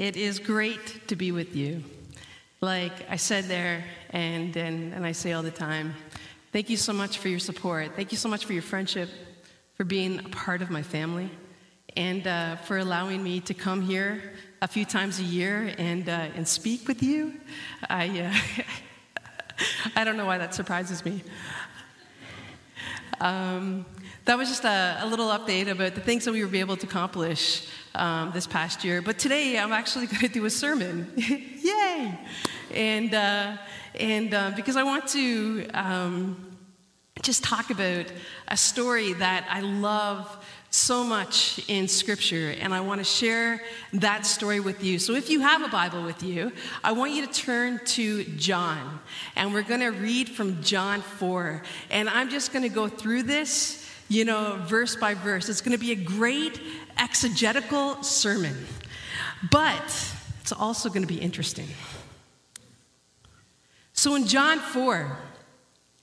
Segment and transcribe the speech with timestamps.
[0.00, 1.84] It is great to be with you.
[2.62, 5.94] Like I said there, and, and, and I say all the time,
[6.54, 7.96] thank you so much for your support.
[7.96, 9.10] Thank you so much for your friendship,
[9.74, 11.28] for being a part of my family,
[11.98, 14.22] and uh, for allowing me to come here
[14.62, 17.38] a few times a year and, uh, and speak with you.
[17.90, 18.62] I, uh,
[19.96, 21.22] I don't know why that surprises me.
[23.20, 23.84] Um,
[24.24, 26.86] that was just a, a, little update about the things that we were able to
[26.86, 29.02] accomplish um, this past year.
[29.02, 31.12] But today I'm actually going to do a sermon.
[31.16, 32.18] Yay!
[32.74, 33.56] And, uh,
[33.98, 36.56] and uh, because I want to um,
[37.22, 38.06] just talk about
[38.48, 43.60] a story that I love so much in Scripture, and I want to share
[43.94, 45.00] that story with you.
[45.00, 46.52] So, if you have a Bible with you,
[46.84, 49.00] I want you to turn to John,
[49.34, 51.62] and we're going to read from John 4.
[51.90, 55.48] And I'm just going to go through this, you know, verse by verse.
[55.48, 56.60] It's going to be a great
[56.98, 58.66] exegetical sermon,
[59.50, 61.68] but it's also going to be interesting.
[63.92, 65.18] So, in John 4,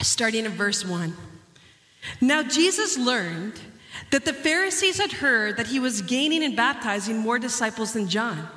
[0.02, 1.16] starting in verse 1,
[2.22, 3.60] now Jesus learned
[4.12, 8.48] that the Pharisees had heard that he was gaining and baptizing more disciples than John,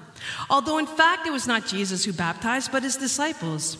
[0.48, 3.78] although in fact it was not Jesus who baptized, but his disciples.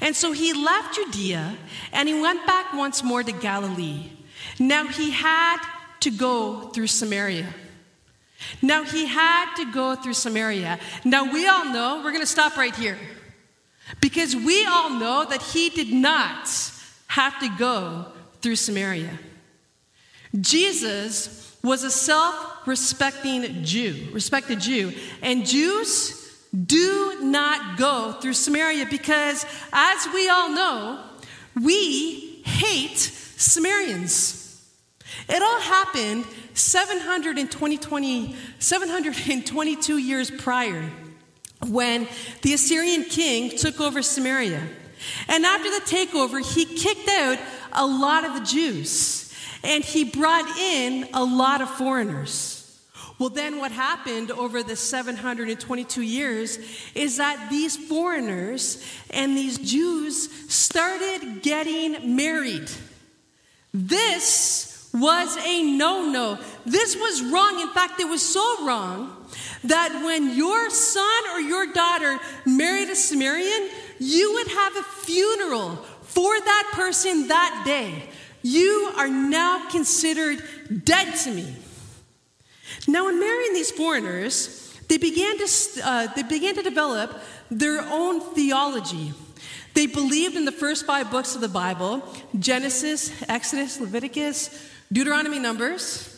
[0.00, 1.56] And so he left Judea
[1.92, 4.10] and he went back once more to Galilee.
[4.58, 5.58] Now he had
[6.00, 7.52] to go through Samaria.
[8.60, 10.78] Now he had to go through Samaria.
[11.04, 12.98] Now we all know, we're going to stop right here.
[14.00, 16.48] Because we all know that he did not
[17.08, 18.06] have to go
[18.40, 19.18] through Samaria.
[20.40, 26.18] Jesus was a self respecting Jew, respected Jew, and Jews
[26.52, 31.02] do not go through Samaria because, as we all know,
[31.62, 34.41] we hate Samaritans.
[35.28, 40.90] It all happened 720, 722 years prior
[41.66, 42.08] when
[42.42, 44.62] the Assyrian king took over Samaria.
[45.28, 47.38] And after the takeover, he kicked out
[47.72, 49.32] a lot of the Jews
[49.64, 52.58] and he brought in a lot of foreigners.
[53.18, 56.58] Well, then what happened over the 722 years
[56.94, 62.68] is that these foreigners and these Jews started getting married.
[63.72, 66.38] This was a no no.
[66.66, 67.60] This was wrong.
[67.60, 69.16] In fact, it was so wrong
[69.64, 75.76] that when your son or your daughter married a Samaritan, you would have a funeral
[76.02, 78.10] for that person that day.
[78.42, 80.42] You are now considered
[80.84, 81.54] dead to me.
[82.88, 85.48] Now, in marrying these foreigners, they began to,
[85.84, 87.18] uh, they began to develop
[87.50, 89.14] their own theology.
[89.74, 92.02] They believed in the first five books of the Bible
[92.38, 96.08] Genesis, Exodus, Leviticus, Deuteronomy, Numbers.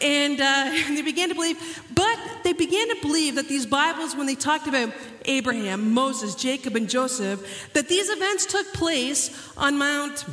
[0.00, 4.26] And uh, they began to believe, but they began to believe that these Bibles, when
[4.26, 4.92] they talked about
[5.24, 10.24] Abraham, Moses, Jacob, and Joseph, that these events took place on Mount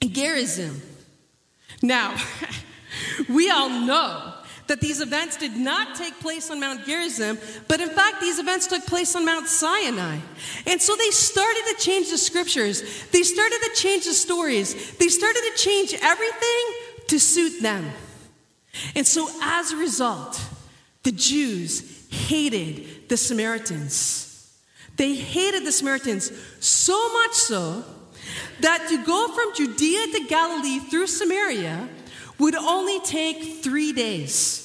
[0.00, 0.82] Gerizim.
[1.82, 2.16] Now,
[3.28, 4.31] we all know
[4.72, 7.38] that these events did not take place on Mount Gerizim,
[7.68, 10.16] but in fact, these events took place on Mount Sinai.
[10.66, 15.08] And so they started to change the scriptures, they started to change the stories, they
[15.08, 16.64] started to change everything
[17.08, 17.92] to suit them.
[18.96, 20.40] And so as a result,
[21.02, 24.56] the Jews hated the Samaritans.
[24.96, 27.84] They hated the Samaritans so much so
[28.60, 31.90] that to go from Judea to Galilee through Samaria
[32.38, 34.61] would only take three days.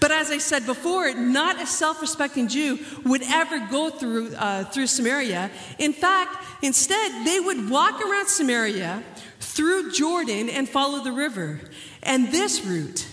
[0.00, 4.64] But as I said before, not a self respecting Jew would ever go through, uh,
[4.64, 5.50] through Samaria.
[5.78, 9.02] In fact, instead, they would walk around Samaria
[9.40, 11.60] through Jordan and follow the river.
[12.02, 13.06] And this route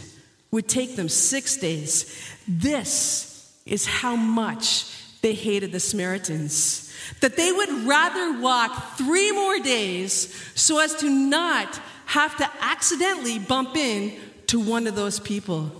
[0.52, 2.36] would take them six days.
[2.48, 4.86] This is how much
[5.22, 6.86] they hated the Samaritans
[7.22, 13.40] that they would rather walk three more days so as to not have to accidentally
[13.40, 14.14] bump in
[14.48, 15.72] to one of those people.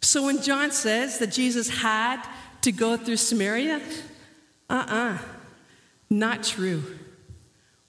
[0.00, 2.22] So when John says that Jesus had
[2.62, 3.80] to go through Samaria,
[4.70, 5.18] uh uh-uh, uh,
[6.10, 6.82] not true.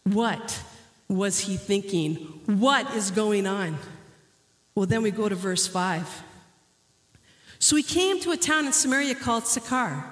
[0.04, 0.62] What
[1.08, 2.16] was he thinking?
[2.46, 3.78] What is going on?
[4.76, 6.24] Well, then we go to verse 5.
[7.60, 10.06] So he came to a town in Samaria called Sychar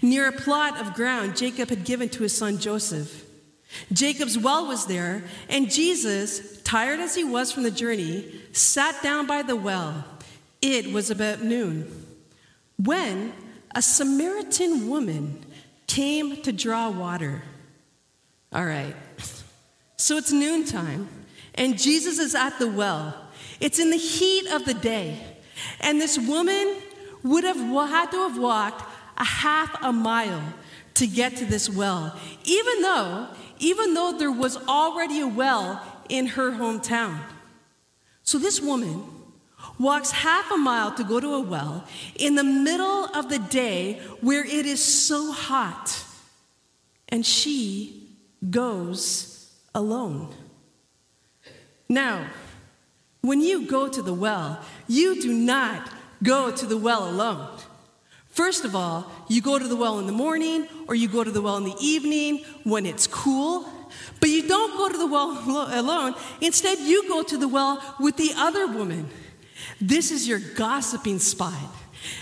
[0.00, 3.24] near a plot of ground Jacob had given to his son Joseph.
[3.92, 9.26] Jacob's well was there, and Jesus, tired as he was from the journey, sat down
[9.26, 10.04] by the well.
[10.66, 12.06] It was about noon.
[12.78, 13.34] When
[13.74, 15.44] a Samaritan woman
[15.86, 17.42] came to draw water.
[18.50, 18.96] All right,
[19.98, 21.06] so it's noontime,
[21.54, 23.14] and Jesus is at the well.
[23.60, 25.20] It's in the heat of the day,
[25.80, 26.76] and this woman
[27.22, 30.42] would have had to have walked a half a mile
[30.94, 33.28] to get to this well, even though,
[33.58, 37.18] even though there was already a well in her hometown.
[38.22, 39.04] So this woman
[39.78, 41.86] walks half a mile to go to a well
[42.16, 46.04] in the middle of the day where it is so hot,
[47.08, 48.08] and she
[48.50, 50.34] goes alone.
[51.88, 52.26] Now,
[53.20, 55.90] when you go to the well, you do not
[56.22, 57.48] go to the well alone.
[58.28, 61.30] First of all, you go to the well in the morning or you go to
[61.30, 63.68] the well in the evening when it's cool.
[64.20, 65.38] But you don't go to the well
[65.72, 66.14] alone.
[66.40, 69.08] Instead, you go to the well with the other woman.
[69.80, 71.74] This is your gossiping spot.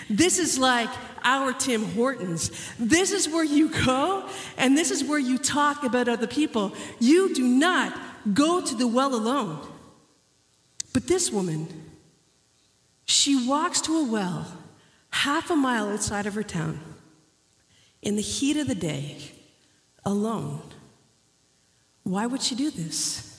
[0.08, 0.90] This is like
[1.24, 2.50] our Tim Hortons.
[2.78, 6.72] This is where you go, and this is where you talk about other people.
[7.00, 7.98] You do not
[8.34, 9.66] go to the well alone.
[10.92, 11.90] But this woman,
[13.04, 14.46] she walks to a well
[15.10, 16.80] half a mile outside of her town
[18.00, 19.18] in the heat of the day,
[20.04, 20.62] alone.
[22.02, 23.31] Why would she do this?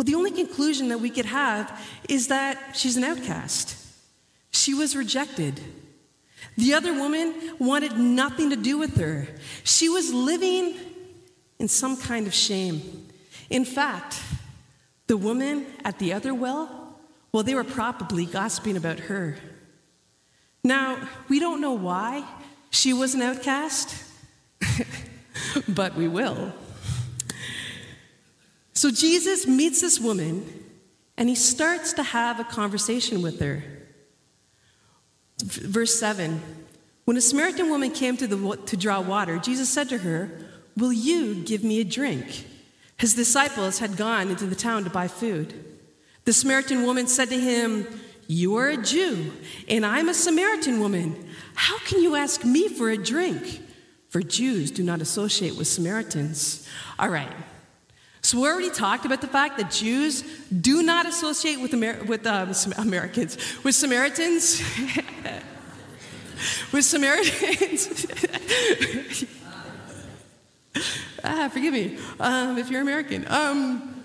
[0.00, 3.76] Well, the only conclusion that we could have is that she's an outcast.
[4.50, 5.60] She was rejected.
[6.56, 9.28] The other woman wanted nothing to do with her.
[9.62, 10.74] She was living
[11.58, 13.08] in some kind of shame.
[13.50, 14.22] In fact,
[15.06, 16.96] the woman at the other well,
[17.30, 19.36] well, they were probably gossiping about her.
[20.64, 20.96] Now,
[21.28, 22.24] we don't know why
[22.70, 24.02] she was an outcast,
[25.68, 26.54] but we will.
[28.80, 30.42] So Jesus meets this woman
[31.18, 33.62] and he starts to have a conversation with her.
[35.42, 36.40] Verse 7
[37.04, 40.30] When a Samaritan woman came to, the, to draw water, Jesus said to her,
[40.78, 42.46] Will you give me a drink?
[42.96, 45.62] His disciples had gone into the town to buy food.
[46.24, 47.86] The Samaritan woman said to him,
[48.28, 49.30] You are a Jew,
[49.68, 51.28] and I'm a Samaritan woman.
[51.54, 53.60] How can you ask me for a drink?
[54.08, 56.66] For Jews do not associate with Samaritans.
[56.98, 57.30] All right,
[58.22, 62.26] so we already talked about the fact that Jews do not associate with, Amer- with
[62.26, 64.60] um, Americans, with Samaritans.
[66.72, 68.06] with Samaritans.
[71.24, 73.26] ah, forgive me um, if you're American.
[73.28, 74.04] Um,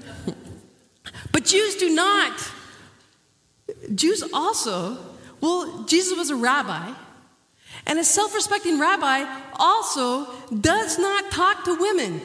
[1.31, 2.51] but Jews do not.
[3.94, 4.97] Jews also,
[5.41, 6.94] well, Jesus was a rabbi,
[7.85, 9.25] and a self respecting rabbi
[9.56, 12.21] also does not talk to women.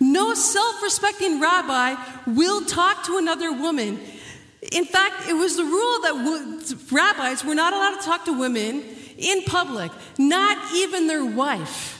[0.00, 1.96] No self respecting rabbi
[2.26, 3.98] will talk to another woman.
[4.72, 8.84] In fact, it was the rule that rabbis were not allowed to talk to women
[9.16, 11.94] in public, not even their wife.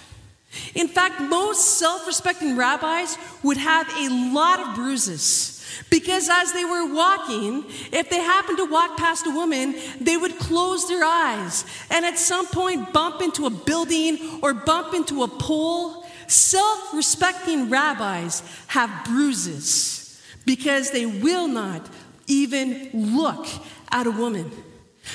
[0.75, 5.55] In fact, most self respecting rabbis would have a lot of bruises.
[5.91, 10.39] Because as they were walking, if they happened to walk past a woman, they would
[10.39, 15.29] close their eyes and at some point bump into a building or bump into a
[15.29, 15.98] pole
[16.29, 21.89] Self respecting rabbis have bruises because they will not
[22.27, 23.47] even look
[23.91, 24.51] at a woman.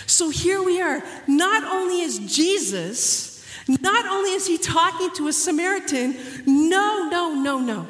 [0.08, 1.04] So here we are.
[1.28, 6.16] Not only is Jesus, not only is he talking to a Samaritan,
[6.46, 7.88] no, no, no, no.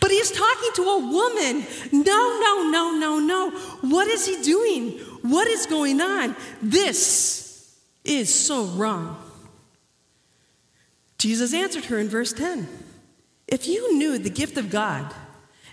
[0.00, 1.66] But he's talking to a woman.
[1.92, 3.50] No, no, no, no, no.
[3.82, 4.98] What is he doing?
[5.22, 6.34] What is going on?
[6.62, 9.27] This is so wrong.
[11.18, 12.68] Jesus answered her in verse 10
[13.46, 15.12] If you knew the gift of God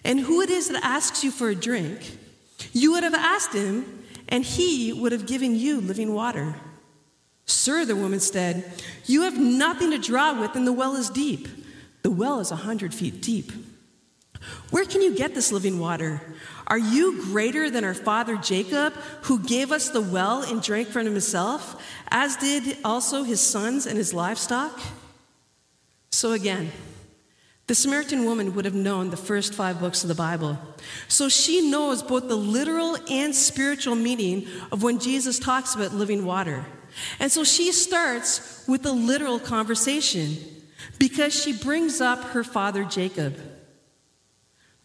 [0.03, 2.17] and who it is that asks you for a drink,
[2.73, 6.55] you would have asked him, and he would have given you living water.
[7.45, 8.71] Sir, the woman said,
[9.05, 11.47] You have nothing to draw with, and the well is deep.
[12.01, 13.51] The well is a hundred feet deep.
[14.71, 16.21] Where can you get this living water?
[16.67, 18.93] Are you greater than our father Jacob,
[19.23, 23.97] who gave us the well and drank from himself, as did also his sons and
[23.97, 24.79] his livestock?
[26.15, 26.71] So again,
[27.67, 30.57] the Samaritan woman would have known the first five books of the Bible.
[31.09, 36.23] So she knows both the literal and spiritual meaning of when Jesus talks about living
[36.23, 36.65] water.
[37.19, 40.37] And so she starts with a literal conversation
[40.99, 43.37] because she brings up her father Jacob,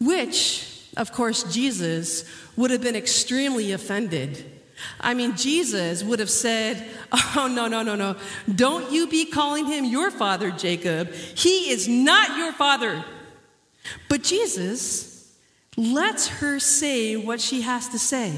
[0.01, 2.25] which, of course, Jesus
[2.57, 4.60] would have been extremely offended
[4.99, 6.85] I mean, Jesus would have said,
[7.35, 8.15] Oh, no, no, no, no.
[8.53, 11.13] Don't you be calling him your father, Jacob.
[11.13, 13.03] He is not your father.
[14.09, 15.35] But Jesus
[15.77, 18.33] lets her say what she has to say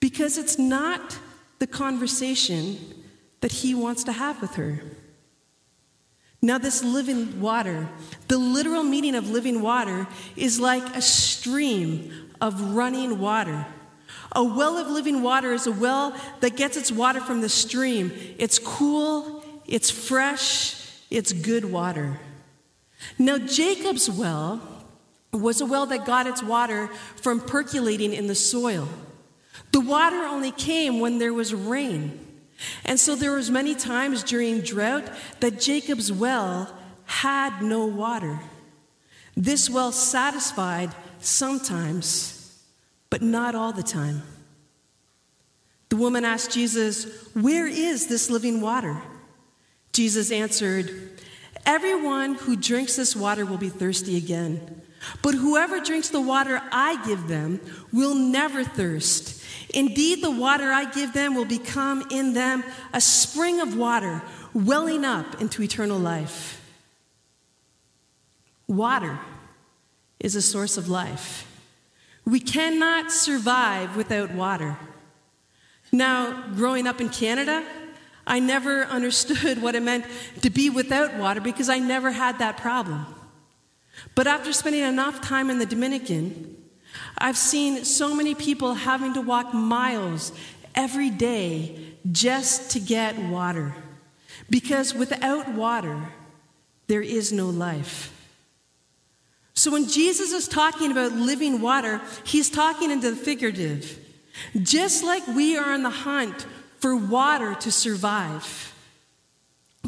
[0.00, 1.18] because it's not
[1.58, 2.78] the conversation
[3.40, 4.82] that he wants to have with her.
[6.42, 7.88] Now, this living water,
[8.28, 13.66] the literal meaning of living water is like a stream of running water
[14.32, 18.12] A well of living water is a well that gets its water from the stream.
[18.38, 20.76] It's cool, it's fresh,
[21.10, 22.18] it's good water.
[23.18, 24.60] Now, Jacob's well
[25.32, 28.88] was a well that got its water from percolating in the soil.
[29.72, 32.26] The water only came when there was rain.
[32.84, 35.08] And so there was many times during drought
[35.40, 36.74] that Jacob's well
[37.04, 38.40] had no water.
[39.36, 42.39] This well satisfied sometimes,
[43.10, 44.22] but not all the time.
[45.90, 49.02] The woman asked Jesus, Where is this living water?
[49.92, 51.18] Jesus answered,
[51.66, 54.82] Everyone who drinks this water will be thirsty again.
[55.22, 57.60] But whoever drinks the water I give them
[57.92, 59.42] will never thirst.
[59.70, 62.62] Indeed, the water I give them will become in them
[62.92, 66.60] a spring of water welling up into eternal life.
[68.66, 69.18] Water
[70.18, 71.49] is a source of life.
[72.30, 74.78] We cannot survive without water.
[75.90, 77.64] Now, growing up in Canada,
[78.24, 80.06] I never understood what it meant
[80.42, 83.04] to be without water because I never had that problem.
[84.14, 86.56] But after spending enough time in the Dominican,
[87.18, 90.30] I've seen so many people having to walk miles
[90.76, 93.74] every day just to get water.
[94.48, 96.12] Because without water,
[96.86, 98.19] there is no life.
[99.60, 103.98] So when Jesus is talking about living water, he's talking into the figurative.
[104.62, 106.46] Just like we are on the hunt
[106.78, 108.74] for water to survive,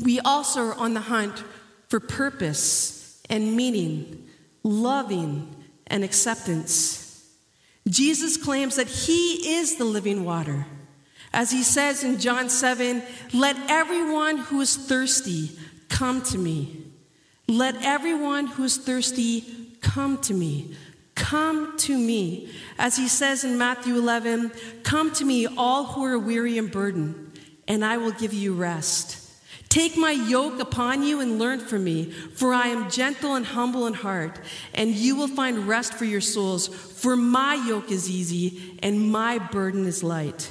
[0.05, 1.43] we also are on the hunt
[1.89, 4.29] for purpose and meaning,
[4.63, 7.27] loving and acceptance.
[7.89, 10.67] Jesus claims that he is the living water.
[11.33, 13.03] As he says in John 7,
[13.33, 16.89] let everyone who is thirsty come to me.
[17.49, 20.75] Let everyone who is thirsty come to me.
[21.15, 22.51] Come to me.
[22.79, 27.39] As he says in Matthew 11, Come to me, all who are weary and burdened,
[27.69, 29.19] and I will give you rest.
[29.69, 33.87] Take my yoke upon you and learn from me, for I am gentle and humble
[33.87, 34.39] in heart,
[34.75, 36.69] and you will find rest for your souls.
[36.69, 40.51] For my yoke is easy and my burden is light.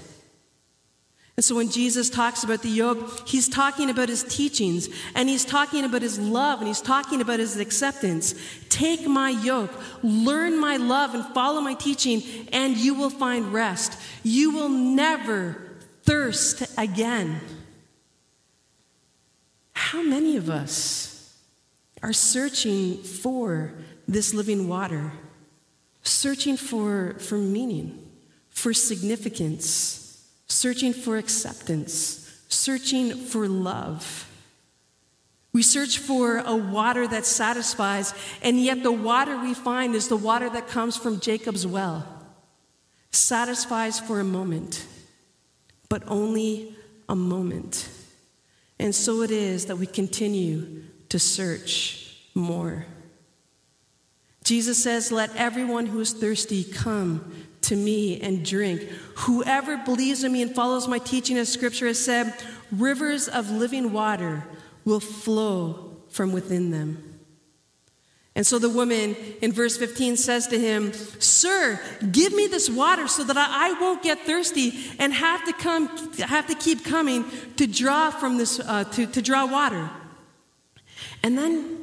[1.38, 5.46] And so when Jesus talks about the yoke, he's talking about his teachings and he's
[5.46, 8.36] talking about his love and he's talking about his acceptance.
[8.70, 9.72] Take my yoke,
[10.04, 12.22] learn my love, and follow my teaching,
[12.52, 13.98] and you will find rest.
[14.24, 15.62] You will never
[16.04, 17.40] thirst again.
[19.72, 21.34] How many of us
[22.04, 23.74] are searching for
[24.08, 25.14] this living water,
[26.04, 28.12] searching for, for meaning,
[28.50, 30.01] for significance?
[30.52, 34.28] Searching for acceptance, searching for love.
[35.54, 40.18] We search for a water that satisfies, and yet the water we find is the
[40.18, 42.06] water that comes from Jacob's well.
[43.12, 44.86] Satisfies for a moment,
[45.90, 46.76] but only
[47.10, 47.90] a moment.
[48.80, 52.86] And so it is that we continue to search more.
[54.44, 57.32] Jesus says, Let everyone who is thirsty come
[57.72, 58.82] to me and drink.
[59.16, 62.34] Whoever believes in me and follows my teaching, as scripture has said,
[62.70, 64.44] rivers of living water
[64.84, 67.20] will flow from within them.
[68.36, 71.80] And so the woman in verse 15 says to him, Sir,
[72.12, 75.88] give me this water so that I, won't get thirsty and have to come,
[76.18, 77.24] have to keep coming
[77.56, 79.90] to draw from this, uh, to, to draw water.
[81.24, 81.82] And then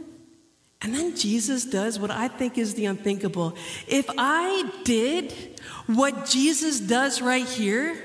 [0.80, 3.56] and then Jesus does what I think is the unthinkable.
[3.88, 5.57] If I did
[5.88, 7.96] what Jesus does right here,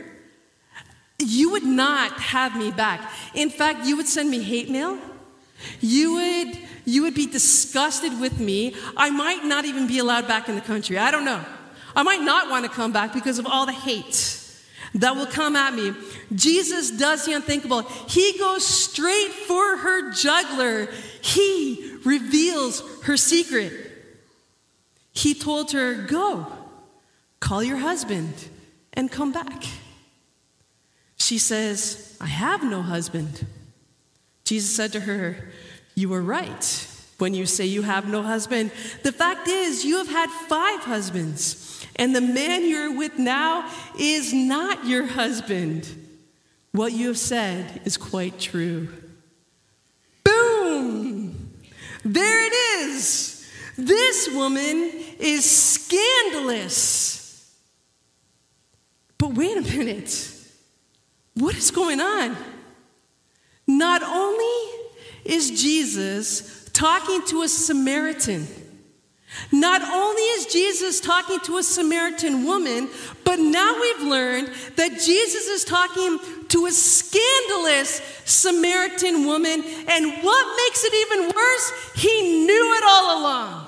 [1.20, 3.12] you would not have me back.
[3.34, 4.98] In fact, you would send me hate mail.
[5.80, 8.76] You would, you would be disgusted with me.
[8.98, 10.98] I might not even be allowed back in the country.
[10.98, 11.44] I don't know.
[11.96, 14.40] I might not want to come back because of all the hate
[14.96, 15.94] that will come at me.
[16.34, 17.82] Jesus does the unthinkable.
[18.08, 20.88] He goes straight for her juggler.
[21.22, 23.74] He reveals her secret.
[25.14, 26.48] He told her, Go,
[27.44, 28.34] call your husband,
[28.94, 29.66] and come back.
[31.18, 33.46] She says, I have no husband.
[34.46, 35.52] Jesus said to her,
[35.94, 38.72] You were right when you say you have no husband.
[39.04, 43.70] The fact is, you have had five husbands, and the man you're with now
[44.00, 45.86] is not your husband.
[46.72, 48.88] What you have said is quite true.
[50.24, 51.52] Boom!
[52.06, 52.54] There it
[52.88, 53.46] is.
[53.78, 57.23] This woman is scandalous.
[59.24, 60.36] But wait a minute.
[61.36, 62.36] What is going on?
[63.66, 64.70] Not only
[65.24, 68.46] is Jesus talking to a Samaritan,
[69.50, 72.90] Not only is Jesus talking to a Samaritan woman,
[73.24, 79.64] but now we've learned that Jesus is talking to a scandalous Samaritan woman.
[79.88, 81.72] And what makes it even worse?
[81.96, 83.68] He knew it all along.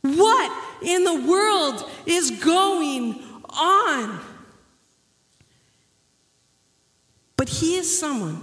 [0.00, 3.25] What in the world is going
[3.56, 4.20] on?
[7.36, 8.42] But he is someone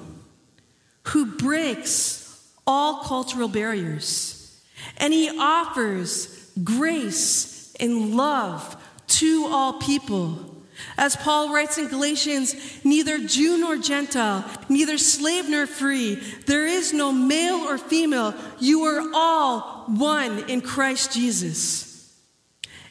[1.08, 2.24] who breaks
[2.66, 4.62] all cultural barriers.
[4.98, 8.78] And he offers grace and love
[9.08, 10.50] to all people.
[10.98, 16.16] As Paul writes in Galatians, neither Jew nor Gentile, neither slave nor free,
[16.46, 18.34] there is no male or female.
[18.60, 21.93] You are all one in Christ Jesus.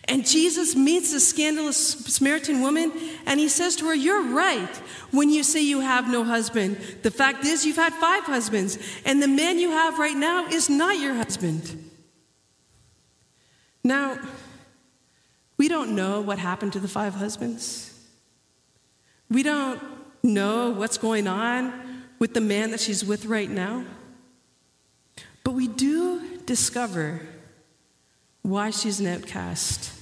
[0.09, 2.92] And Jesus meets this scandalous Samaritan woman
[3.25, 4.76] and he says to her, You're right
[5.12, 6.76] when you say you have no husband.
[7.02, 10.68] The fact is, you've had five husbands, and the man you have right now is
[10.68, 11.90] not your husband.
[13.85, 14.18] Now,
[15.56, 17.88] we don't know what happened to the five husbands.
[19.30, 19.80] We don't
[20.23, 21.73] know what's going on
[22.18, 23.85] with the man that she's with right now.
[25.44, 27.23] But we do discover
[28.42, 29.92] why she's an outcast,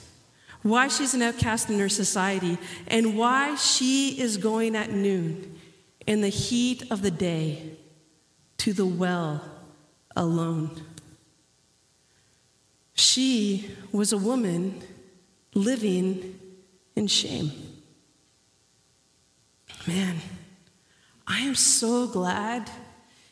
[0.62, 5.59] why she's an outcast in her society, and why she is going at noon
[6.06, 7.76] in the heat of the day
[8.59, 9.42] to the well
[10.16, 10.82] alone.
[12.94, 14.82] She was a woman
[15.54, 16.38] living
[16.97, 17.52] in shame.
[19.87, 20.16] Man,
[21.26, 22.70] I am so glad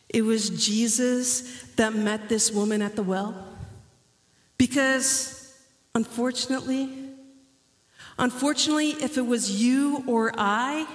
[0.09, 3.48] it was Jesus that met this woman at the well.
[4.59, 5.57] Because
[5.95, 6.91] unfortunately,
[8.19, 10.87] unfortunately, if it was you or I,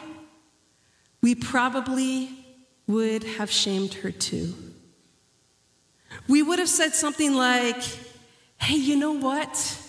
[1.22, 2.30] we probably
[2.86, 4.54] would have shamed her too.
[6.28, 7.82] We would have said something like,
[8.58, 9.80] hey, you know what?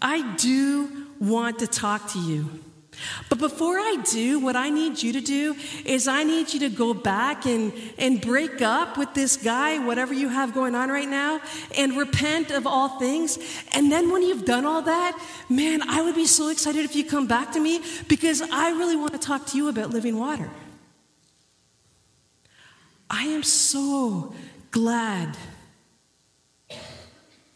[0.00, 2.48] I do want to talk to you.
[3.28, 6.68] But before I do, what I need you to do is I need you to
[6.68, 11.08] go back and, and break up with this guy, whatever you have going on right
[11.08, 11.40] now,
[11.76, 13.38] and repent of all things.
[13.72, 17.04] And then when you've done all that, man, I would be so excited if you
[17.04, 20.50] come back to me because I really want to talk to you about living water.
[23.10, 24.34] I am so
[24.70, 25.36] glad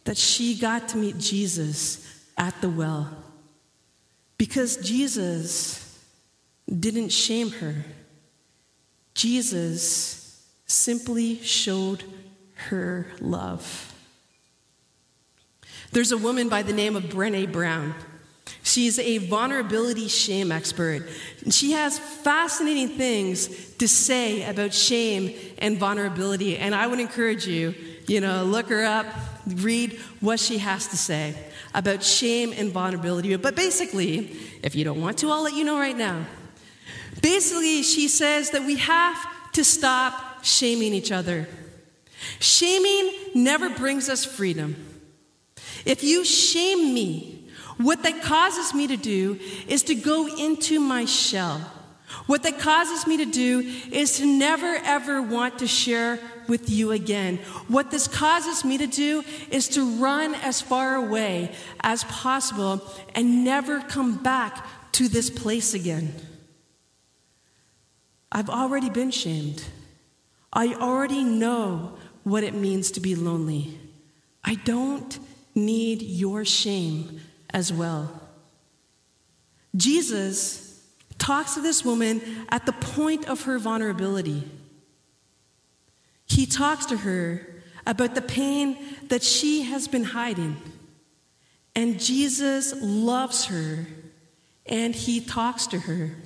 [0.05, 3.22] that she got to meet Jesus at the well.
[4.43, 6.05] Because Jesus
[6.69, 7.77] didn't shame her,
[9.15, 12.03] Jesus simply showed
[12.55, 13.95] her love.
[15.93, 17.95] There's a woman by the name of Brene Brown.
[18.65, 21.09] She's a vulnerability shame expert.
[21.45, 26.59] And She has fascinating things to say about shame and vulnerability.
[26.59, 27.77] And I would encourage you,
[28.09, 29.07] you know, look her up,
[29.47, 31.37] read what she has to say
[31.75, 33.35] about shame and vulnerability.
[33.37, 36.27] But basically, if you don't want to, I'll let you know right now.
[37.21, 39.17] Basically, she says that we have
[39.53, 41.49] to stop shaming each other.
[42.41, 44.77] Shaming never brings us freedom.
[45.85, 51.05] If you shame me, what that causes me to do is to go into my
[51.05, 51.71] shell.
[52.27, 56.93] What that causes me to do is to never ever want to share with you
[56.93, 57.39] again.
[57.69, 62.83] What this causes me to do is to run as far away as possible
[63.15, 66.15] and never come back to this place again.
[68.31, 69.65] I've already been shamed.
[70.53, 73.79] I already know what it means to be lonely.
[74.45, 75.19] I don't
[75.55, 78.21] need your shame as well.
[79.77, 80.62] Jesus
[81.23, 84.43] talks to this woman at the point of her vulnerability.
[86.27, 90.57] He talks to her about the pain that she has been hiding.
[91.77, 93.87] And Jesus loves her
[94.67, 96.17] and he talks to her.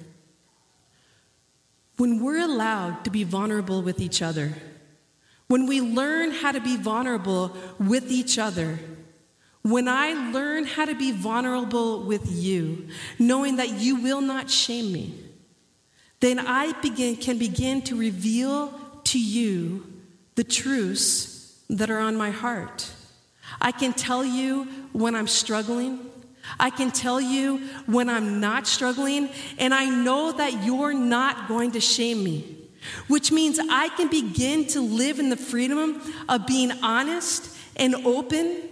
[1.98, 4.54] When we're allowed to be vulnerable with each other,
[5.46, 8.78] when we learn how to be vulnerable with each other,
[9.66, 12.86] when I learn how to be vulnerable with you,
[13.18, 15.12] knowing that you will not shame me,
[16.20, 18.72] then I begin, can begin to reveal
[19.04, 19.84] to you
[20.36, 22.88] the truths that are on my heart.
[23.60, 25.98] I can tell you when I'm struggling.
[26.60, 31.72] I can tell you when I'm not struggling, and I know that you're not going
[31.72, 32.56] to shame me,
[33.08, 38.65] which means I can begin to live in the freedom of being honest and open,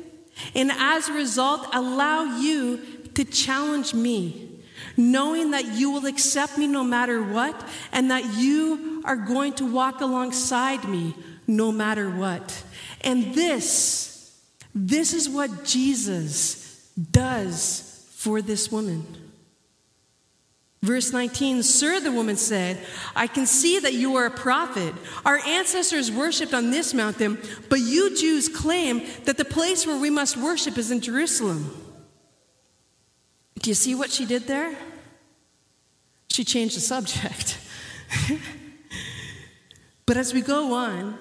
[0.55, 2.81] and as a result, allow you
[3.15, 4.61] to challenge me,
[4.97, 7.55] knowing that you will accept me no matter what,
[7.93, 11.15] and that you are going to walk alongside me
[11.47, 12.65] no matter what.
[13.03, 14.11] And this,
[14.75, 19.07] This is what Jesus does for this woman.
[20.85, 22.79] Verse 19 Sir, the woman said,
[23.17, 24.95] I can see that you are a prophet.
[25.25, 27.39] Our ancestors worshiped on this mountain,
[27.71, 31.75] but you Jews claim that the place where we must worship is in Jerusalem.
[33.61, 34.77] Do you see what she did there?
[36.29, 37.59] She changed the subject.
[40.05, 41.17] but as we go on,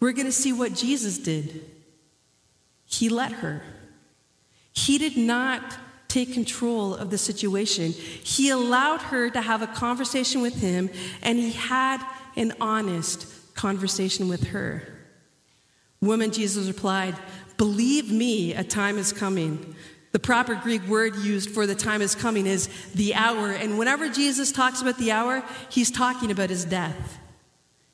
[0.00, 1.64] we're going to see what Jesus did.
[2.84, 3.62] He let her.
[4.72, 7.92] He did not take control of the situation.
[7.92, 10.90] He allowed her to have a conversation with him,
[11.22, 12.04] and he had
[12.36, 14.82] an honest conversation with her.
[16.00, 17.16] Woman, Jesus replied,
[17.56, 19.74] Believe me, a time is coming.
[20.12, 23.50] The proper Greek word used for the time is coming is the hour.
[23.50, 27.18] And whenever Jesus talks about the hour, he's talking about his death.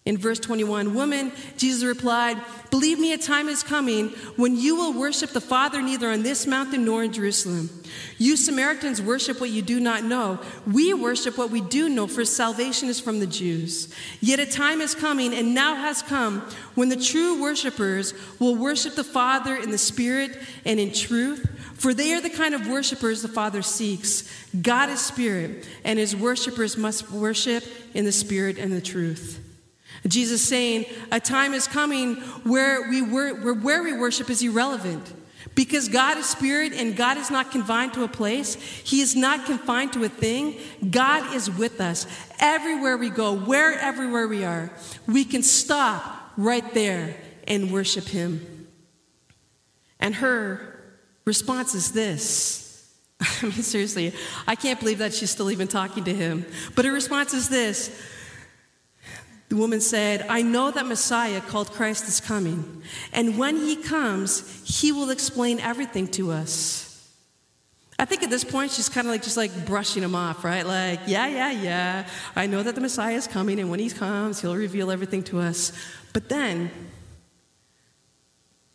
[0.07, 2.39] In verse 21, woman, Jesus replied,
[2.71, 6.47] Believe me, a time is coming when you will worship the Father neither on this
[6.47, 7.71] mountain nor in Jerusalem.
[8.19, 10.41] You Samaritans worship what you do not know.
[10.67, 13.95] We worship what we do know, for salvation is from the Jews.
[14.21, 16.41] Yet a time is coming, and now has come,
[16.75, 21.49] when the true worshipers will worship the Father in the Spirit and in truth.
[21.77, 24.31] For they are the kind of worshipers the Father seeks.
[24.61, 27.65] God is Spirit, and his worshipers must worship
[27.95, 29.41] in the Spirit and the truth.
[30.07, 35.13] Jesus saying, a time is coming where, we where, where we worship is irrelevant.
[35.55, 38.55] Because God is spirit and God is not confined to a place.
[38.55, 40.57] He is not confined to a thing.
[40.91, 42.07] God is with us.
[42.41, 44.71] Everywhere we go, wherever we are,
[45.07, 48.67] we can stop right there and worship Him.
[50.01, 50.81] And her
[51.25, 52.65] response is this.
[53.21, 54.13] I mean, seriously,
[54.47, 56.45] I can't believe that she's still even talking to him.
[56.75, 57.97] But her response is this
[59.55, 64.43] the woman said, I know that Messiah called Christ is coming, and when he comes,
[64.67, 67.09] he will explain everything to us.
[67.97, 70.67] I think at this point she's kind of like just like brushing him off, right?
[70.67, 72.09] Like, yeah, yeah, yeah.
[72.35, 75.39] I know that the Messiah is coming, and when he comes, he'll reveal everything to
[75.39, 75.71] us.
[76.13, 76.73] But then,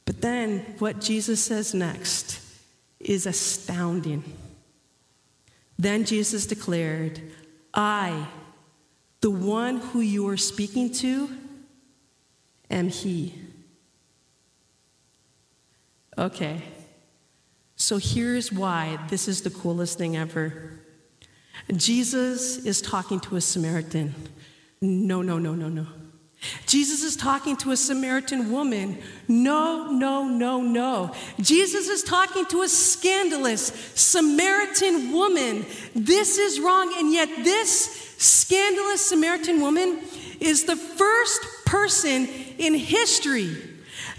[0.05, 2.39] but then what Jesus says next
[3.01, 4.23] is astounding.
[5.77, 7.21] Then Jesus declared,
[7.73, 8.27] I
[9.21, 11.29] the one who you are speaking to
[12.69, 13.35] am He.
[16.17, 16.61] Okay,
[17.75, 20.79] so here's why this is the coolest thing ever.
[21.75, 24.15] Jesus is talking to a Samaritan.
[24.81, 25.87] No, no, no, no, no.
[26.65, 28.97] Jesus is talking to a Samaritan woman.
[29.27, 31.11] No, no, no, no.
[31.39, 35.65] Jesus is talking to a scandalous Samaritan woman.
[35.93, 39.99] This is wrong, and yet this scandalous Samaritan woman
[40.39, 42.27] is the first person
[42.57, 43.55] in history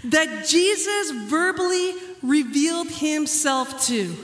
[0.05, 4.15] that Jesus verbally revealed himself to.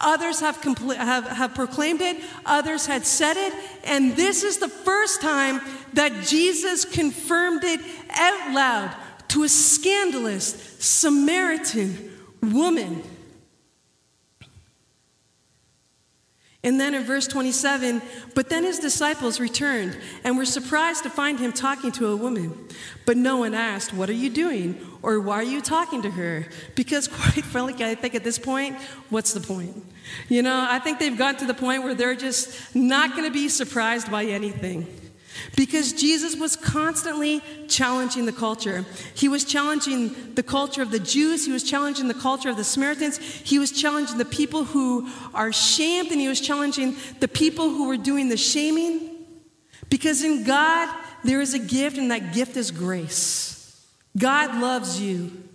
[0.00, 3.52] Others have, compl- have, have proclaimed it, others had said it,
[3.84, 5.60] and this is the first time
[5.92, 8.96] that Jesus confirmed it out loud
[9.28, 12.10] to a scandalous Samaritan
[12.42, 13.02] woman.
[16.64, 18.02] And then in verse 27,
[18.34, 22.66] but then his disciples returned and were surprised to find him talking to a woman.
[23.06, 24.76] But no one asked, What are you doing?
[25.00, 26.46] Or why are you talking to her?
[26.74, 28.76] Because, quite frankly, I think at this point,
[29.08, 29.84] what's the point?
[30.28, 33.30] You know, I think they've gotten to the point where they're just not going to
[33.30, 34.86] be surprised by anything.
[35.56, 38.84] Because Jesus was constantly challenging the culture.
[39.14, 42.64] He was challenging the culture of the Jews, he was challenging the culture of the
[42.64, 47.70] Samaritans, he was challenging the people who are shamed, and he was challenging the people
[47.70, 49.16] who were doing the shaming.
[49.88, 53.86] Because in God, there is a gift, and that gift is grace.
[54.16, 55.47] God loves you.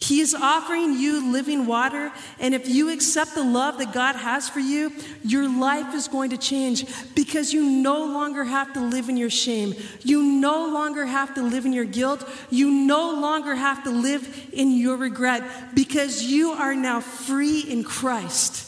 [0.00, 4.48] He is offering you living water, and if you accept the love that God has
[4.48, 9.10] for you, your life is going to change because you no longer have to live
[9.10, 9.74] in your shame.
[10.02, 12.26] You no longer have to live in your guilt.
[12.48, 17.84] You no longer have to live in your regret because you are now free in
[17.84, 18.66] Christ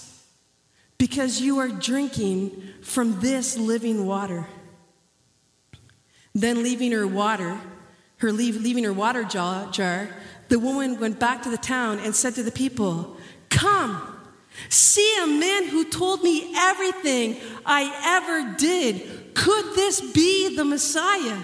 [0.99, 4.47] because you are drinking from this living water.
[6.35, 7.59] Then, leaving her water,
[8.19, 10.11] her leave, leaving her water jar, jar
[10.49, 13.17] the woman went back to the town and said to the people,
[13.49, 14.01] Come,
[14.69, 19.35] see a man who told me everything I ever did.
[19.35, 21.39] Could this be the Messiah?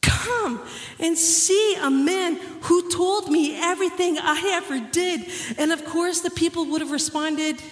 [0.00, 0.60] Come
[0.98, 5.26] and see a man who told me everything I ever did.
[5.58, 7.62] And of course, the people would have responded,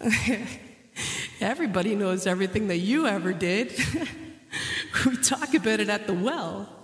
[1.40, 3.72] Everybody knows everything that you ever did.
[5.06, 6.77] we talk about it at the well.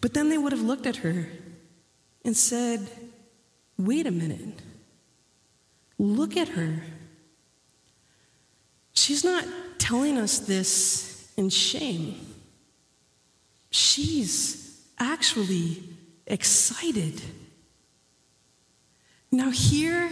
[0.00, 1.28] But then they would have looked at her
[2.24, 2.88] and said,
[3.76, 4.60] Wait a minute.
[5.98, 6.82] Look at her.
[8.92, 9.44] She's not
[9.78, 12.16] telling us this in shame.
[13.70, 15.82] She's actually
[16.26, 17.20] excited.
[19.30, 20.10] Now, here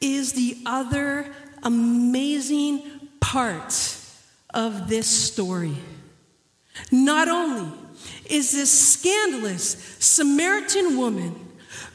[0.00, 2.82] is the other amazing
[3.20, 3.96] part
[4.52, 5.76] of this story.
[6.90, 7.72] Not only
[8.28, 11.46] is this scandalous Samaritan woman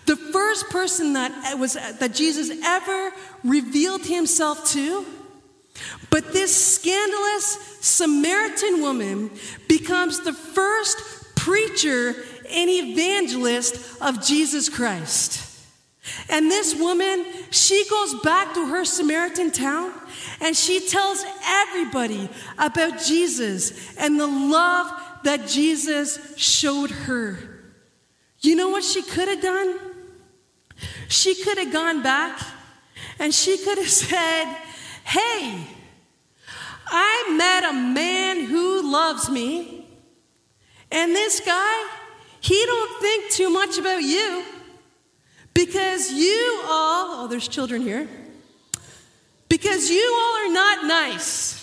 [0.05, 5.05] the first person that was that Jesus ever revealed himself to,
[6.09, 9.31] but this scandalous Samaritan woman
[9.67, 10.97] becomes the first
[11.35, 12.15] preacher
[12.49, 15.47] and evangelist of Jesus Christ.
[16.29, 19.93] And this woman, she goes back to her Samaritan town
[20.41, 24.91] and she tells everybody about Jesus and the love
[25.23, 27.39] that Jesus showed her.
[28.39, 29.79] You know what she could have done?
[31.07, 32.39] She could have gone back
[33.19, 34.45] and she could have said,
[35.03, 35.67] Hey,
[36.87, 39.87] I met a man who loves me,
[40.91, 41.87] and this guy,
[42.41, 44.43] he don't think too much about you
[45.53, 48.09] because you all, oh, there's children here,
[49.47, 51.57] because you all are not nice.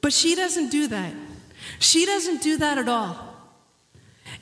[0.00, 1.12] But she doesn't do that.
[1.80, 3.16] She doesn't do that at all.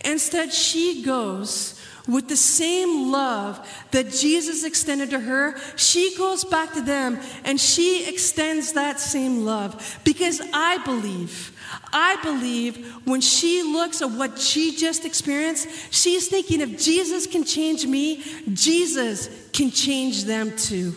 [0.05, 6.73] Instead, she goes with the same love that Jesus extended to her, she goes back
[6.73, 10.01] to them and she extends that same love.
[10.05, 11.53] Because I believe,
[11.93, 17.45] I believe when she looks at what she just experienced, she's thinking if Jesus can
[17.45, 18.25] change me,
[18.55, 20.95] Jesus can change them too.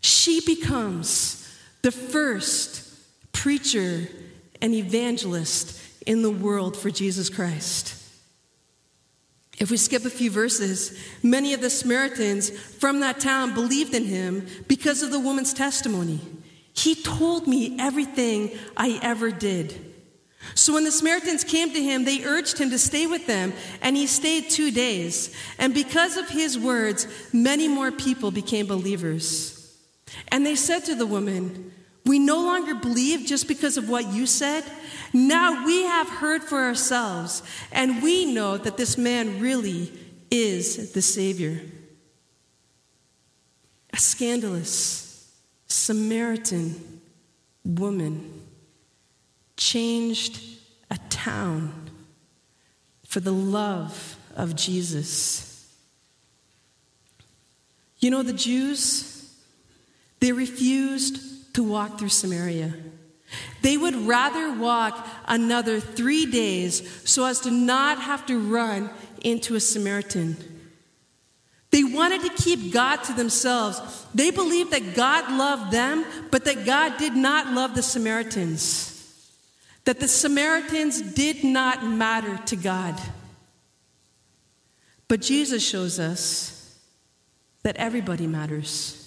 [0.00, 1.40] She becomes
[1.82, 2.82] the first
[3.32, 4.08] preacher
[4.64, 8.02] and evangelist in the world for Jesus Christ.
[9.58, 14.06] If we skip a few verses, many of the Samaritans from that town believed in
[14.06, 16.18] him because of the woman's testimony.
[16.72, 19.94] He told me everything I ever did.
[20.54, 23.94] So when the Samaritans came to him, they urged him to stay with them, and
[23.94, 25.36] he stayed two days.
[25.58, 29.78] And because of his words, many more people became believers.
[30.28, 31.73] And they said to the woman,
[32.04, 34.64] We no longer believe just because of what you said.
[35.12, 39.92] Now we have heard for ourselves, and we know that this man really
[40.30, 41.60] is the Savior.
[43.92, 45.32] A scandalous
[45.66, 47.00] Samaritan
[47.64, 48.42] woman
[49.56, 50.42] changed
[50.90, 51.90] a town
[53.06, 55.72] for the love of Jesus.
[58.00, 59.32] You know, the Jews,
[60.20, 62.74] they refused to walk through Samaria.
[63.62, 68.90] They would rather walk another three days so as to not have to run
[69.22, 70.36] into a Samaritan.
[71.70, 74.06] They wanted to keep God to themselves.
[74.14, 78.92] They believed that God loved them, but that God did not love the Samaritans.
[79.84, 83.00] That the Samaritans did not matter to God.
[85.08, 86.78] But Jesus shows us
[87.64, 89.03] that everybody matters.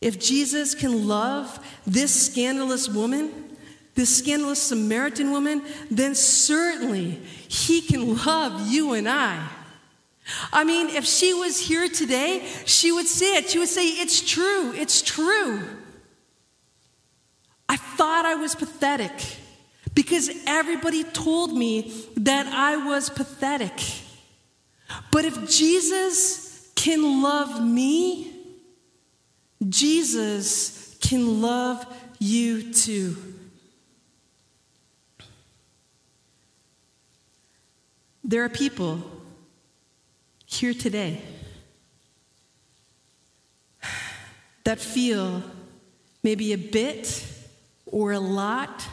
[0.00, 3.56] If Jesus can love this scandalous woman,
[3.94, 9.48] this scandalous Samaritan woman, then certainly he can love you and I.
[10.52, 13.50] I mean, if she was here today, she would say it.
[13.50, 15.62] She would say, It's true, it's true.
[17.68, 19.12] I thought I was pathetic
[19.94, 23.72] because everybody told me that I was pathetic.
[25.10, 28.37] But if Jesus can love me,
[29.66, 31.86] Jesus can love
[32.18, 33.16] you too.
[38.22, 39.02] There are people
[40.44, 41.22] here today
[44.64, 45.42] that feel
[46.22, 47.24] maybe a bit
[47.86, 48.86] or a lot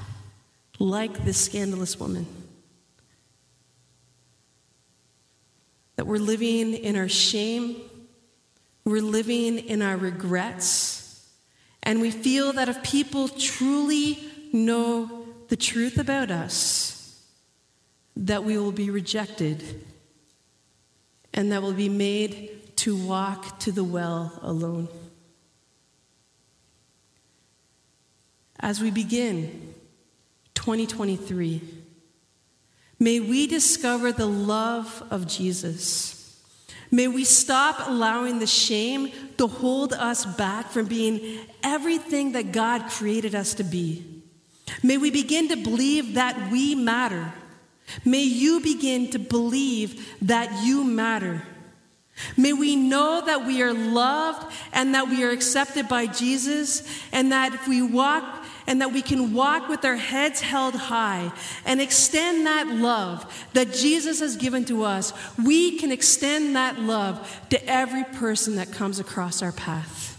[0.79, 2.25] like this scandalous woman.
[5.97, 7.81] That we're living in our shame
[8.85, 11.27] we're living in our regrets.
[11.81, 14.19] And we feel that if people truly
[14.53, 17.23] know the truth about us,
[18.15, 19.83] that we will be rejected
[21.33, 24.87] and that we'll be made to walk to the well alone.
[28.59, 29.73] As we begin
[30.53, 31.61] 2023,
[32.99, 36.14] may we discover the love of Jesus
[36.95, 42.89] May we stop allowing the shame to hold us back from being everything that God
[42.89, 44.05] created us to be.
[44.81, 47.33] May we begin to believe that we matter,
[48.05, 51.43] May you begin to believe that you matter.
[52.37, 56.81] May we know that we are loved and that we are accepted by Jesus,
[57.11, 61.31] and that if we walk and that we can walk with our heads held high
[61.65, 67.41] and extend that love that Jesus has given to us, we can extend that love
[67.49, 70.11] to every person that comes across our path.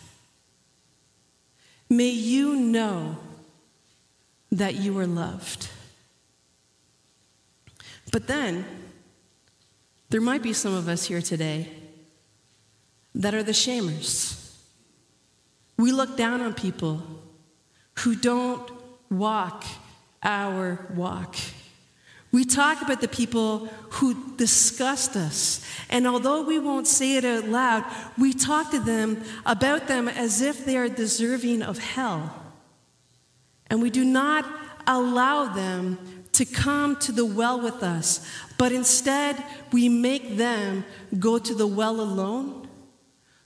[1.88, 3.16] May you know
[4.50, 5.68] that you are loved.
[8.12, 8.64] But then,
[10.10, 11.68] there might be some of us here today
[13.14, 14.54] that are the shamers.
[15.76, 17.02] We look down on people
[18.00, 18.70] who don't
[19.10, 19.64] walk
[20.22, 21.36] our walk.
[22.32, 25.64] We talk about the people who disgust us.
[25.88, 27.84] And although we won't say it out loud,
[28.18, 32.34] we talk to them about them as if they are deserving of hell.
[33.68, 34.44] And we do not
[34.86, 35.98] allow them
[36.32, 38.26] to come to the well with us,
[38.58, 40.84] but instead we make them
[41.18, 42.68] go to the well alone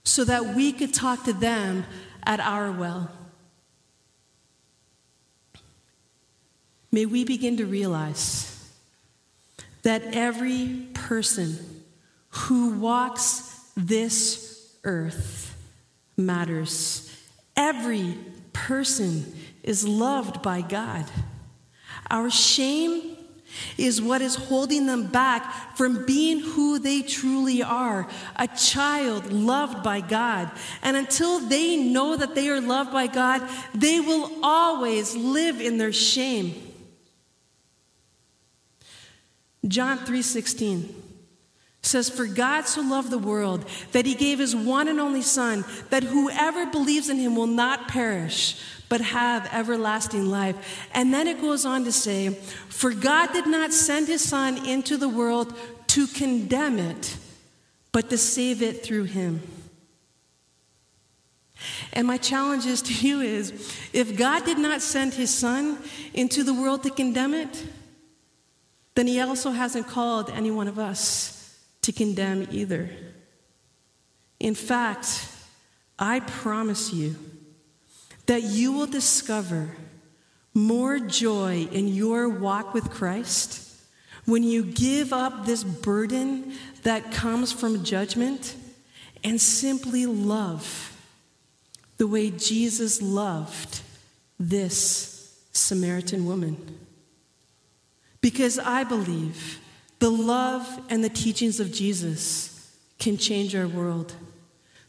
[0.03, 1.85] so that we could talk to them
[2.25, 3.09] at our well.
[6.91, 8.47] May we begin to realize
[9.83, 11.57] that every person
[12.29, 15.55] who walks this earth
[16.17, 17.15] matters.
[17.55, 18.17] Every
[18.53, 21.05] person is loved by God.
[22.09, 23.17] Our shame
[23.77, 29.83] is what is holding them back from being who they truly are a child loved
[29.83, 30.49] by God.
[30.81, 35.77] And until they know that they are loved by God, they will always live in
[35.77, 36.70] their shame.
[39.67, 40.95] John 3:16
[41.83, 45.65] says for God so loved the world that he gave his one and only son
[45.89, 48.55] that whoever believes in him will not perish
[48.87, 50.55] but have everlasting life.
[50.93, 52.29] And then it goes on to say
[52.69, 55.55] for God did not send his son into the world
[55.87, 57.17] to condemn it
[57.91, 59.41] but to save it through him.
[61.93, 63.51] And my challenge is to you is
[63.93, 65.77] if God did not send his son
[66.13, 67.65] into the world to condemn it,
[68.95, 72.89] then he also hasn't called any one of us to condemn either.
[74.39, 75.27] In fact,
[75.97, 77.15] I promise you
[78.25, 79.75] that you will discover
[80.53, 83.67] more joy in your walk with Christ
[84.25, 88.55] when you give up this burden that comes from judgment
[89.23, 90.97] and simply love
[91.97, 93.81] the way Jesus loved
[94.39, 96.79] this Samaritan woman.
[98.21, 99.59] Because I believe
[99.99, 104.13] the love and the teachings of Jesus can change our world.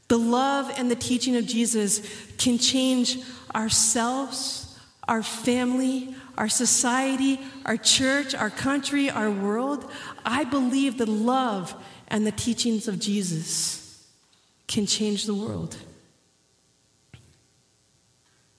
[0.09, 2.03] The love and the teaching of Jesus
[2.37, 3.19] can change
[3.55, 9.91] ourselves, our family, our society, our church, our country, our world.
[10.25, 11.75] I believe the love
[12.09, 14.07] and the teachings of Jesus
[14.67, 15.77] can change the world.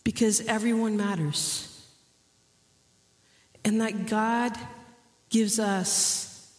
[0.04, 1.73] Because everyone matters
[3.66, 4.58] and that God
[5.30, 6.52] gives us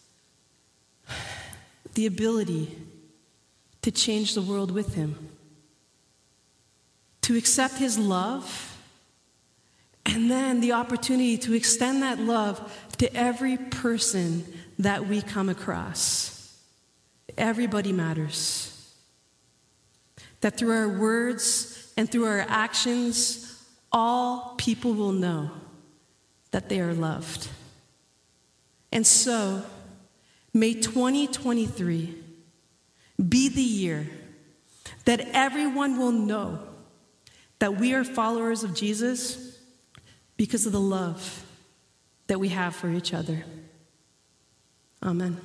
[1.93, 2.77] the ability
[3.81, 5.29] to change the world with Him,
[7.21, 8.77] to accept His love,
[10.05, 14.45] and then the opportunity to extend that love to every person
[14.79, 16.57] that we come across.
[17.37, 18.71] Everybody matters.
[20.41, 25.51] That through our words and through our actions, all people will know
[26.55, 27.49] that they are loved.
[28.89, 29.61] And so,
[30.53, 32.15] may 2023
[33.27, 34.07] be the year
[35.03, 36.59] that everyone will know
[37.59, 39.59] that we are followers of Jesus
[40.37, 41.45] because of the love
[42.27, 43.43] that we have for each other.
[45.03, 45.41] Amen.